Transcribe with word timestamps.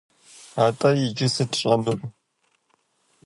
Атӏэ 0.65 0.89
иджы 1.05 1.27
сыт 1.33 1.51
сщӏэжынур? 1.55 1.99